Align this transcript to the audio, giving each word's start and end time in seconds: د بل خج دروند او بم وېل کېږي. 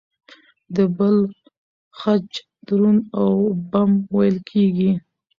د 0.75 0.77
بل 0.97 1.17
خج 1.99 2.27
دروند 2.67 3.01
او 3.21 3.31
بم 3.71 3.91
وېل 4.15 4.37
کېږي. 4.49 4.91